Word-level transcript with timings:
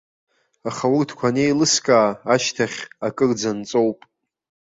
Аха 0.69 0.85
урҭқәа 0.97 1.27
анеилыскаа, 1.31 2.09
ашьҭахь, 2.33 2.79
акырӡа 3.07 3.49
анҵоуп. 3.51 3.99